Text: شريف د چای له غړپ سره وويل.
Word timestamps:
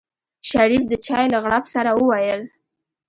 شريف 0.49 0.83
د 0.87 0.93
چای 1.05 1.25
له 1.33 1.39
غړپ 1.43 1.65
سره 1.73 1.91
وويل. 1.93 2.41